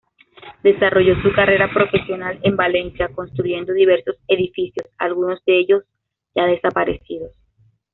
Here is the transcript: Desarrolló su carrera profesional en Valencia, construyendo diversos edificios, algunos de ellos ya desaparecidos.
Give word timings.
Desarrolló 0.63 1.13
su 1.21 1.31
carrera 1.31 1.71
profesional 1.71 2.39
en 2.41 2.55
Valencia, 2.55 3.09
construyendo 3.13 3.71
diversos 3.71 4.15
edificios, 4.27 4.87
algunos 4.97 5.45
de 5.45 5.59
ellos 5.59 5.83
ya 6.33 6.47
desaparecidos. 6.47 7.33